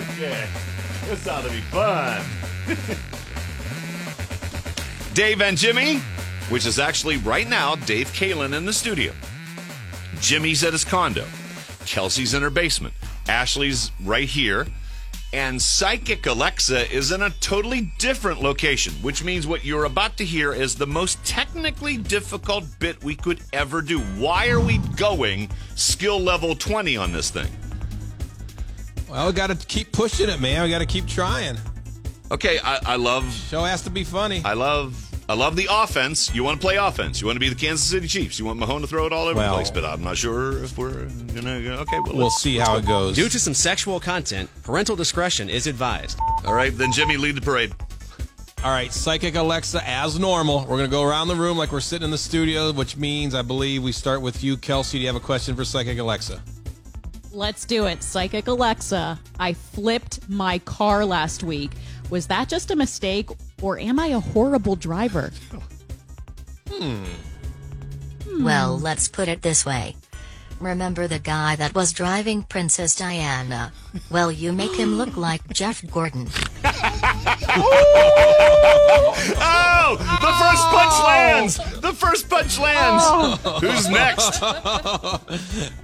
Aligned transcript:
Okay, 0.00 0.48
this 1.06 1.28
ought 1.28 1.42
to 1.42 1.50
be 1.50 1.60
fun. 1.60 2.24
Dave 5.14 5.42
and 5.42 5.58
Jimmy, 5.58 5.98
which 6.48 6.64
is 6.64 6.78
actually 6.78 7.18
right 7.18 7.48
now 7.48 7.74
Dave 7.74 8.08
Kaelin 8.08 8.56
in 8.56 8.64
the 8.64 8.72
studio. 8.72 9.12
Jimmy's 10.20 10.64
at 10.64 10.72
his 10.72 10.84
condo. 10.84 11.26
Kelsey's 11.84 12.34
in 12.34 12.42
her 12.42 12.50
basement. 12.50 12.94
Ashley's 13.28 13.90
right 14.04 14.28
here. 14.28 14.66
And 15.32 15.62
Psychic 15.62 16.26
Alexa 16.26 16.92
is 16.92 17.12
in 17.12 17.22
a 17.22 17.30
totally 17.30 17.92
different 17.98 18.42
location, 18.42 18.94
which 18.94 19.22
means 19.22 19.46
what 19.46 19.64
you're 19.64 19.84
about 19.84 20.16
to 20.16 20.24
hear 20.24 20.52
is 20.52 20.74
the 20.74 20.86
most 20.86 21.24
technically 21.24 21.96
difficult 21.96 22.64
bit 22.80 23.02
we 23.04 23.14
could 23.14 23.40
ever 23.52 23.80
do. 23.80 24.00
Why 24.00 24.48
are 24.48 24.60
we 24.60 24.78
going 24.96 25.48
skill 25.76 26.18
level 26.18 26.56
20 26.56 26.96
on 26.96 27.12
this 27.12 27.30
thing? 27.30 27.48
Well, 29.10 29.26
we 29.26 29.32
got 29.32 29.48
to 29.48 29.56
keep 29.66 29.92
pushing 29.92 30.28
it, 30.28 30.40
man. 30.40 30.62
We 30.62 30.70
got 30.70 30.78
to 30.78 30.86
keep 30.86 31.06
trying. 31.06 31.56
Okay, 32.30 32.58
I, 32.62 32.78
I 32.86 32.96
love 32.96 33.24
Show 33.32 33.64
has 33.64 33.82
to 33.82 33.90
be 33.90 34.04
funny. 34.04 34.40
I 34.44 34.52
love 34.52 35.06
I 35.28 35.34
love 35.34 35.54
the 35.56 35.68
offense. 35.70 36.32
You 36.34 36.42
want 36.44 36.60
to 36.60 36.64
play 36.64 36.76
offense. 36.76 37.20
You 37.20 37.26
want 37.26 37.36
to 37.36 37.40
be 37.40 37.48
the 37.48 37.54
Kansas 37.56 37.88
City 37.88 38.06
Chiefs. 38.08 38.38
You 38.38 38.44
want 38.44 38.58
Mahomes 38.60 38.82
to 38.82 38.86
throw 38.86 39.06
it 39.06 39.12
all 39.12 39.26
over 39.26 39.36
Well- 39.38 39.50
the 39.50 39.56
place. 39.56 39.70
But 39.70 39.84
I'm 39.84 40.02
not 40.02 40.16
sure 40.16 40.62
if 40.62 40.76
we're 40.78 41.04
gonna. 41.34 41.60
go- 41.62 41.74
Okay, 41.82 41.98
well, 42.00 42.14
We'll 42.14 42.22
let's- 42.24 42.40
see 42.42 42.56
how 42.58 42.76
it 42.76 42.86
goes. 42.86 43.16
Due 43.16 43.28
to 43.28 43.38
some 43.40 43.54
sexual 43.54 43.98
content, 44.00 44.48
parental 44.62 44.94
discretion 44.96 45.48
is 45.50 45.66
advised. 45.66 46.18
All 46.44 46.54
right, 46.54 46.76
then 46.76 46.92
Jimmy 46.92 47.16
lead 47.16 47.34
the 47.36 47.40
parade. 47.40 47.72
All 48.62 48.70
right, 48.70 48.92
Psychic 48.92 49.34
Alexa, 49.36 49.80
as 49.88 50.18
normal, 50.18 50.60
we're 50.60 50.76
going 50.76 50.82
to 50.82 50.88
go 50.88 51.02
around 51.02 51.28
the 51.28 51.34
room 51.34 51.56
like 51.56 51.72
we're 51.72 51.80
sitting 51.80 52.04
in 52.04 52.10
the 52.10 52.18
studio, 52.18 52.70
which 52.72 52.94
means 52.96 53.34
I 53.34 53.40
believe 53.40 53.82
we 53.82 53.90
start 53.90 54.20
with 54.20 54.44
you, 54.44 54.58
Kelsey. 54.58 54.98
Do 54.98 55.02
you 55.02 55.06
have 55.06 55.16
a 55.16 55.20
question 55.20 55.56
for 55.56 55.64
Psychic 55.64 55.98
Alexa? 55.98 56.42
Let's 57.32 57.64
do 57.64 57.86
it. 57.86 58.02
Psychic 58.02 58.48
Alexa, 58.48 59.18
I 59.38 59.52
flipped 59.52 60.28
my 60.28 60.58
car 60.60 61.04
last 61.04 61.44
week. 61.44 61.70
Was 62.10 62.26
that 62.26 62.48
just 62.48 62.70
a 62.72 62.76
mistake 62.76 63.30
or 63.62 63.78
am 63.78 64.00
I 64.00 64.08
a 64.08 64.20
horrible 64.20 64.74
driver? 64.74 65.32
Hmm. 66.68 67.04
Well, 68.40 68.78
let's 68.78 69.08
put 69.08 69.28
it 69.28 69.42
this 69.42 69.64
way. 69.64 69.96
Remember 70.60 71.06
the 71.06 71.18
guy 71.18 71.56
that 71.56 71.74
was 71.74 71.92
driving 71.92 72.42
Princess 72.42 72.94
Diana? 72.94 73.72
Well, 74.10 74.30
you 74.30 74.52
make 74.52 74.74
him 74.74 74.98
look 74.98 75.16
like 75.16 75.46
Jeff 75.52 75.88
Gordon. 75.90 76.28
Oh! 77.52 79.14
oh, 79.40 79.96
the 79.96 80.32
first 80.40 80.64
punch 80.70 80.92
oh. 80.92 81.04
lands. 81.06 81.80
The 81.80 81.92
first 81.92 82.28
punch 82.28 82.58
lands. 82.58 83.04
Oh. 83.06 83.58
Who's 83.60 83.88
next? 83.88 84.42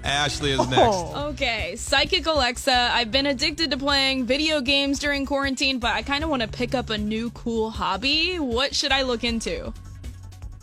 Ashley 0.04 0.52
is 0.52 0.68
next. 0.68 0.96
Okay, 1.16 1.76
Psychic 1.76 2.26
Alexa. 2.26 2.90
I've 2.92 3.10
been 3.10 3.26
addicted 3.26 3.70
to 3.72 3.76
playing 3.76 4.26
video 4.26 4.60
games 4.60 4.98
during 4.98 5.26
quarantine, 5.26 5.78
but 5.78 5.92
I 5.92 6.02
kind 6.02 6.24
of 6.24 6.30
want 6.30 6.42
to 6.42 6.48
pick 6.48 6.74
up 6.74 6.90
a 6.90 6.98
new 6.98 7.30
cool 7.30 7.70
hobby. 7.70 8.38
What 8.38 8.74
should 8.74 8.92
I 8.92 9.02
look 9.02 9.24
into? 9.24 9.72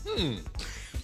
Hmm. 0.08 0.36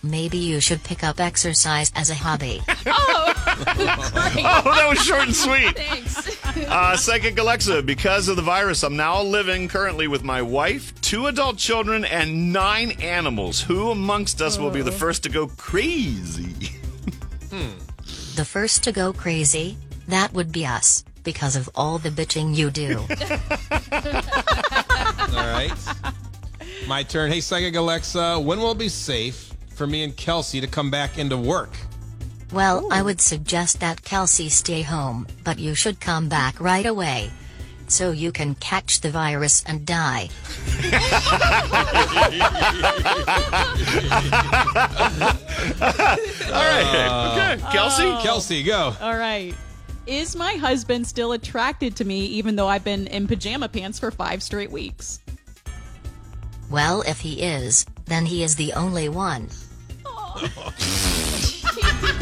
Maybe 0.02 0.38
you 0.38 0.62
should 0.62 0.82
pick 0.84 1.04
up 1.04 1.20
exercise 1.20 1.92
as 1.96 2.10
a 2.10 2.16
hobby. 2.16 2.62
Oh, 2.88 3.34
Oh, 3.62 4.74
that 4.76 4.86
was 4.90 5.00
short 5.00 5.24
and 5.24 5.36
sweet. 5.36 5.76
thanks. 5.76 6.38
Uh, 6.70 6.96
Psychic 6.98 7.38
Alexa, 7.40 7.82
because 7.84 8.28
of 8.28 8.36
the 8.36 8.42
virus, 8.42 8.84
I'm 8.84 8.96
now 8.96 9.22
living 9.22 9.68
currently 9.68 10.08
with 10.08 10.24
my 10.24 10.42
wife, 10.42 10.94
two 11.02 11.28
adult 11.28 11.58
children, 11.58 12.06
and 12.06 12.52
nine 12.54 12.92
animals. 13.02 13.62
Who 13.62 13.92
amongst 13.92 14.42
us 14.42 14.58
will 14.58 14.70
be 14.72 14.82
the 14.82 14.92
first 14.92 15.24
to 15.24 15.30
go 15.30 15.48
crazy? 15.48 16.54
The 18.36 18.46
first 18.46 18.84
to 18.86 18.92
go 18.92 19.12
crazy? 19.14 19.78
That 20.08 20.34
would 20.34 20.52
be 20.52 20.66
us, 20.66 21.04
because 21.24 21.56
of 21.58 21.70
all 21.76 21.98
the 21.98 22.10
bitching 22.10 22.56
you 22.56 22.72
do. 22.72 23.00
All 25.36 25.48
right. 25.54 25.74
My 26.88 27.04
turn. 27.04 27.32
Hey, 27.32 27.42
Psychic 27.42 27.76
Alexa, 27.76 28.40
when 28.40 28.60
will 28.60 28.72
it 28.72 28.78
be 28.78 28.88
safe 28.90 29.49
for 29.80 29.88
me 29.88 30.04
and 30.04 30.14
Kelsey 30.18 30.60
to 30.60 30.68
come 30.68 30.92
back 30.92 31.18
into 31.18 31.38
work? 31.38 31.72
Well, 32.52 32.90
I 32.92 33.02
would 33.02 33.22
suggest 33.22 33.80
that 33.80 34.04
Kelsey 34.04 34.50
stay 34.50 34.82
home, 34.82 35.26
but 35.46 35.58
you 35.58 35.74
should 35.74 36.02
come 36.02 36.28
back 36.28 36.60
right 36.60 36.86
away. 36.86 37.32
So 37.88 38.12
you 38.12 38.34
can 38.34 38.56
catch 38.56 39.00
the 39.00 39.10
virus 39.10 39.64
and 39.66 39.86
die. 39.86 40.28
All 46.52 46.66
right. 46.68 47.08
Uh, 47.10 47.32
okay. 47.32 47.72
Kelsey? 47.72 48.04
Oh. 48.04 48.20
Kelsey, 48.22 48.64
go. 48.64 48.94
All 49.00 49.16
right. 49.16 49.56
Is 50.08 50.36
my 50.36 50.56
husband 50.56 51.08
still 51.08 51.32
attracted 51.32 51.96
to 51.96 52.04
me 52.04 52.26
even 52.26 52.58
though 52.58 52.68
I've 52.68 52.84
been 52.84 53.08
in 53.08 53.28
pajama 53.28 53.70
pants 53.70 53.98
for 53.98 54.12
five 54.12 54.44
straight 54.44 54.72
weeks? 54.72 55.22
Well, 56.70 57.02
if 57.04 57.22
he 57.22 57.42
is, 57.42 57.86
then 58.08 58.26
he 58.26 58.44
is 58.44 58.58
the 58.58 58.74
only 58.74 59.08
one. 59.08 59.48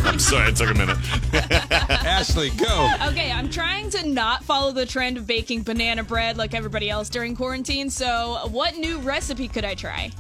I'm 0.05 0.19
sorry, 0.19 0.49
it 0.49 0.55
took 0.55 0.69
a 0.69 0.73
minute. 0.73 0.97
Ashley, 1.89 2.49
go. 2.51 2.89
Okay, 3.07 3.31
I'm 3.31 3.49
trying 3.49 3.89
to 3.91 4.07
not 4.07 4.43
follow 4.43 4.71
the 4.71 4.85
trend 4.85 5.17
of 5.17 5.27
baking 5.27 5.63
banana 5.63 6.03
bread 6.03 6.37
like 6.37 6.53
everybody 6.53 6.89
else 6.89 7.09
during 7.09 7.35
quarantine. 7.35 7.89
So, 7.89 8.47
what 8.51 8.77
new 8.77 8.97
recipe 8.99 9.47
could 9.47 9.65
I 9.65 9.75
try? 9.75 10.11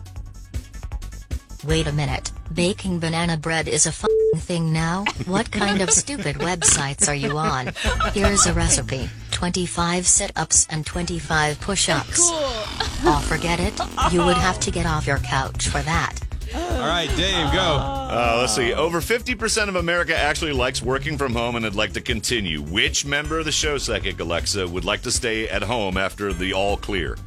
Wait 1.65 1.87
a 1.87 1.91
minute. 1.91 2.31
Baking 2.53 2.99
banana 2.99 3.35
bread 3.37 3.67
is 3.67 3.85
a 3.85 3.89
f***ing 3.89 4.39
thing 4.39 4.71
now? 4.71 5.03
What 5.25 5.51
kind 5.51 5.81
of 5.81 5.89
stupid 5.91 6.35
websites 6.37 7.07
are 7.09 7.15
you 7.15 7.37
on? 7.37 7.73
Here's 8.13 8.45
a 8.45 8.53
recipe 8.53 9.09
25 9.31 10.07
sit 10.07 10.31
ups 10.35 10.65
and 10.69 10.85
25 10.85 11.59
push 11.59 11.89
ups. 11.89 12.29
Cool. 12.29 12.39
Oh, 12.39 13.25
forget 13.27 13.59
it. 13.59 13.73
You 14.11 14.23
would 14.25 14.37
have 14.37 14.59
to 14.61 14.71
get 14.71 14.85
off 14.85 15.05
your 15.07 15.19
couch 15.19 15.67
for 15.67 15.79
that. 15.81 16.13
All 16.57 16.87
right, 16.87 17.09
Dave, 17.15 17.51
go. 17.53 17.59
Uh, 17.59 18.37
let's 18.39 18.55
see. 18.55 18.73
Over 18.73 18.99
50% 18.99 19.69
of 19.69 19.75
America 19.75 20.15
actually 20.17 20.53
likes 20.53 20.81
working 20.81 21.17
from 21.17 21.33
home 21.33 21.55
and 21.55 21.65
would 21.65 21.75
like 21.75 21.93
to 21.93 22.01
continue. 22.01 22.61
Which 22.61 23.05
member 23.05 23.37
of 23.39 23.45
the 23.45 23.51
show, 23.51 23.77
Psychic 23.77 24.19
Alexa, 24.19 24.67
would 24.67 24.85
like 24.85 25.01
to 25.03 25.11
stay 25.11 25.47
at 25.47 25.61
home 25.63 25.97
after 25.97 26.33
the 26.33 26.53
all 26.53 26.77
clear? 26.77 27.17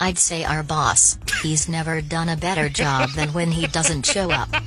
I'd 0.00 0.18
say 0.18 0.44
our 0.44 0.62
boss. 0.62 1.18
He's 1.42 1.68
never 1.68 2.00
done 2.02 2.28
a 2.28 2.36
better 2.36 2.68
job 2.68 3.10
than 3.10 3.32
when 3.32 3.50
he 3.50 3.66
doesn't 3.68 4.04
show 4.04 4.30
up. 4.30 4.48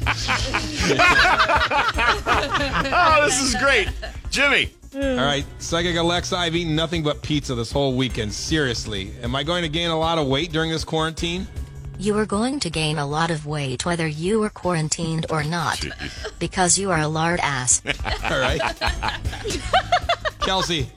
Oh, 2.89 3.25
this 3.25 3.41
is 3.41 3.55
great. 3.55 3.89
Jimmy. 4.29 4.71
All 4.95 5.01
right, 5.17 5.45
Psychic 5.59 5.95
Alexa, 5.95 6.35
I've 6.35 6.55
eaten 6.55 6.75
nothing 6.75 7.03
but 7.03 7.21
pizza 7.21 7.53
this 7.55 7.71
whole 7.71 7.95
weekend. 7.95 8.33
Seriously. 8.33 9.11
Am 9.21 9.35
I 9.35 9.43
going 9.43 9.63
to 9.63 9.69
gain 9.69 9.89
a 9.89 9.97
lot 9.97 10.17
of 10.17 10.27
weight 10.27 10.51
during 10.51 10.71
this 10.71 10.83
quarantine? 10.83 11.47
You 11.99 12.15
are 12.17 12.25
going 12.27 12.59
to 12.59 12.69
gain 12.69 12.99
a 12.99 13.07
lot 13.07 13.31
of 13.31 13.47
weight 13.47 13.83
whether 13.85 14.05
you 14.07 14.43
are 14.43 14.49
quarantined 14.51 15.25
or 15.31 15.43
not. 15.43 15.83
Because 16.37 16.77
you 16.77 16.91
are 16.91 16.99
a 16.99 17.07
lard 17.07 17.39
ass. 17.41 17.81
All 18.23 18.37
right. 18.39 18.61
Kelsey, 20.41 20.87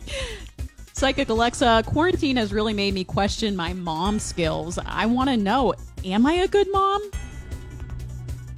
Psychic 0.92 1.30
Alexa, 1.30 1.84
quarantine 1.86 2.36
has 2.36 2.52
really 2.52 2.74
made 2.74 2.92
me 2.92 3.04
question 3.04 3.56
my 3.56 3.72
mom 3.72 4.18
skills. 4.18 4.78
I 4.84 5.06
want 5.06 5.30
to 5.30 5.38
know, 5.38 5.72
am 6.04 6.26
I 6.26 6.34
a 6.34 6.48
good 6.48 6.70
mom? 6.70 7.10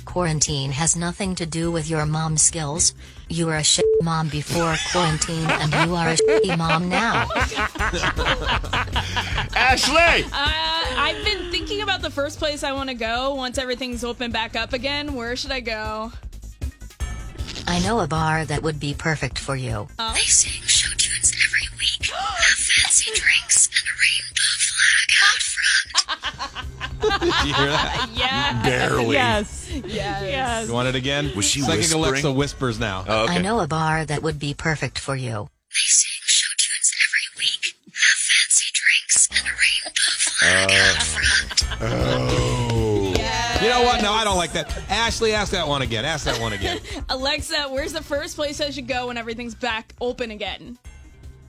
Quarantine 0.04 0.72
has 0.72 0.96
nothing 0.96 1.36
to 1.36 1.46
do 1.46 1.70
with 1.70 1.88
your 1.88 2.04
mom 2.04 2.36
skills. 2.36 2.92
You 3.28 3.46
were 3.46 3.56
a 3.56 3.62
shit 3.62 3.84
mom 4.02 4.28
before 4.28 4.74
quarantine 4.90 5.48
and 5.48 5.72
you 5.72 5.94
are 5.94 6.08
a 6.08 6.16
shitty 6.16 6.58
mom 6.58 6.88
now. 6.88 7.28
Ashley. 9.54 10.24
Uh, 10.32 10.81
I've 10.96 11.24
been 11.24 11.50
thinking 11.50 11.82
about 11.82 12.02
the 12.02 12.10
first 12.10 12.38
place 12.38 12.62
I 12.64 12.72
want 12.72 12.88
to 12.90 12.94
go 12.94 13.34
once 13.34 13.58
everything's 13.58 14.04
open 14.04 14.30
back 14.30 14.56
up 14.56 14.72
again. 14.72 15.14
Where 15.14 15.36
should 15.36 15.50
I 15.52 15.60
go? 15.60 16.12
I 17.66 17.78
know 17.80 18.00
a 18.00 18.06
bar 18.06 18.44
that 18.44 18.62
would 18.62 18.80
be 18.80 18.94
perfect 18.94 19.38
for 19.38 19.56
you. 19.56 19.86
Oh. 19.98 20.12
They 20.14 20.20
sing 20.20 20.62
show 20.62 20.90
tunes 20.96 21.32
every 21.44 21.68
week, 21.78 22.10
have 22.10 22.58
fancy 22.58 23.10
drinks, 23.14 23.68
and 23.68 23.84
a 23.88 23.94
rainbow 24.02 24.52
flag 24.68 25.10
out 25.24 25.42
front. 27.22 27.22
you 27.46 27.54
hear 27.54 27.66
that? 27.66 28.10
Yeah. 28.14 28.62
Barely. 28.62 29.14
Yes. 29.14 29.70
Yes. 29.72 29.86
Yes. 29.94 30.68
You 30.68 30.74
want 30.74 30.88
it 30.88 30.94
again? 30.94 31.32
Was 31.34 31.46
she 31.46 31.60
Psychic 31.60 31.78
whispering? 31.80 32.04
Alexa 32.04 32.32
whispers 32.32 32.78
now. 32.80 33.04
Oh, 33.06 33.24
okay. 33.24 33.36
I 33.36 33.38
know 33.38 33.60
a 33.60 33.66
bar 33.66 34.04
that 34.04 34.22
would 34.22 34.38
be 34.38 34.54
perfect 34.54 34.98
for 34.98 35.16
you. 35.16 35.48
Don't 44.32 44.38
like 44.38 44.52
that. 44.52 44.90
Ashley, 44.90 45.32
ask 45.34 45.52
that 45.52 45.68
one 45.68 45.82
again. 45.82 46.04
Ask 46.04 46.24
that 46.24 46.40
one 46.40 46.52
again. 46.52 46.80
Alexa, 47.08 47.68
where's 47.68 47.92
the 47.92 48.02
first 48.02 48.36
place 48.36 48.60
I 48.60 48.70
should 48.70 48.88
go 48.88 49.08
when 49.08 49.18
everything's 49.18 49.54
back 49.54 49.92
open 50.00 50.30
again? 50.30 50.78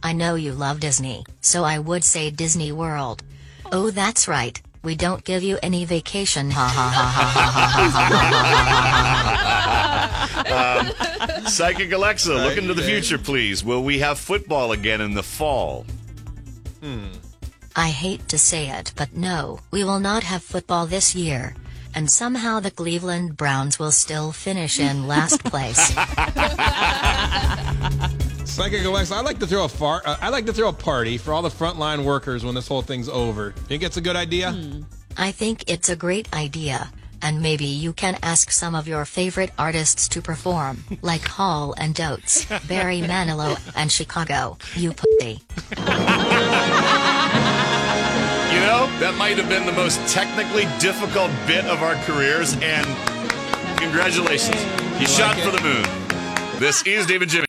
I 0.01 0.13
know 0.13 0.35
you 0.35 0.51
love 0.51 0.81
Disney, 0.81 1.23
so 1.39 1.63
I 1.63 1.79
would 1.79 2.03
say 2.03 2.29
Disney 2.29 2.73
World. 2.73 3.23
Oh, 3.71 3.89
that's 3.89 4.27
right. 4.27 4.61
We 4.83 4.95
don't 4.95 5.23
give 5.23 5.43
you 5.43 5.57
any 5.63 5.85
vacation. 5.85 6.51
Ha 6.51 6.67
ha 6.67 6.89
ha 6.93 7.07
ha 7.07 7.29
ha 7.31 7.79
ha 10.43 11.39
ha. 11.39 11.49
Psychic 11.49 11.93
Alexa, 11.93 12.33
look 12.33 12.57
into 12.57 12.73
the 12.73 12.81
future, 12.81 13.17
please. 13.17 13.63
Will 13.63 13.81
we 13.81 13.99
have 13.99 14.19
football 14.19 14.73
again 14.73 14.99
in 14.99 15.13
the 15.13 15.23
fall? 15.23 15.85
Hmm. 16.81 17.07
I 17.77 17.89
hate 17.89 18.27
to 18.27 18.37
say 18.37 18.69
it, 18.69 18.91
but 18.97 19.15
no, 19.15 19.61
we 19.71 19.85
will 19.85 20.01
not 20.01 20.23
have 20.23 20.43
football 20.43 20.85
this 20.85 21.15
year. 21.15 21.55
And 21.95 22.09
somehow 22.09 22.59
the 22.59 22.71
Cleveland 22.71 23.37
Browns 23.37 23.77
will 23.79 23.91
still 23.91 24.31
finish 24.31 24.79
in 24.79 25.07
last 25.07 25.43
place. 25.45 25.89
Psychic 28.49 28.83
Alexa, 28.85 29.15
I 29.15 29.21
like 29.21 29.39
to 29.39 29.47
throw 29.47 29.65
a 29.65 29.69
far. 29.69 30.01
Uh, 30.05 30.15
I 30.21 30.29
like 30.29 30.45
to 30.45 30.53
throw 30.53 30.69
a 30.69 30.73
party 30.73 31.17
for 31.17 31.33
all 31.33 31.41
the 31.41 31.49
frontline 31.49 32.03
workers 32.03 32.43
when 32.45 32.55
this 32.55 32.67
whole 32.67 32.81
thing's 32.81 33.09
over. 33.09 33.51
Think 33.67 33.83
it's 33.83 33.97
a 33.97 34.01
good 34.01 34.15
idea? 34.15 34.55
I 35.17 35.31
think 35.31 35.63
it's 35.67 35.89
a 35.89 35.95
great 35.95 36.31
idea. 36.35 36.91
And 37.21 37.41
maybe 37.41 37.65
you 37.65 37.93
can 37.93 38.17
ask 38.21 38.51
some 38.51 38.75
of 38.75 38.85
your 38.87 39.05
favorite 39.05 39.51
artists 39.57 40.09
to 40.09 40.21
perform, 40.21 40.83
like 41.01 41.25
Hall 41.25 41.73
and 41.77 41.99
Oates, 42.01 42.45
Barry 42.67 42.99
Manilow, 43.13 43.57
and 43.77 43.89
Chicago. 43.91 44.57
You 44.75 44.91
pussy. 44.93 45.41
That 49.13 49.19
might 49.19 49.37
have 49.37 49.49
been 49.49 49.65
the 49.65 49.71
most 49.71 49.99
technically 50.07 50.63
difficult 50.79 51.31
bit 51.45 51.65
of 51.65 51.81
our 51.81 51.95
careers, 52.05 52.55
and 52.61 52.85
congratulations. 53.77 54.61
You 54.99 55.07
shot 55.07 55.35
like 55.35 55.45
for 55.45 55.51
the 55.51 55.61
moon. 55.61 56.59
This 56.59 56.83
is 56.83 57.05
David 57.05 57.29
Jimmy. 57.29 57.41